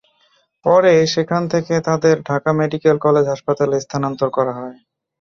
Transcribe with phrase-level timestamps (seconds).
[0.65, 4.77] পরে সেখান থেকে তাঁদের ঢাকা মেডিকেল কলেজ হাসপাতালে স্থানান্তর করা হয়।